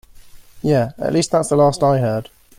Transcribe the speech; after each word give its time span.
Yeah, 0.63 0.93
at 0.97 1.13
least 1.13 1.29
that's 1.29 1.49
the 1.49 1.55
last 1.55 1.83
I 1.83 1.99
heard. 1.99 2.31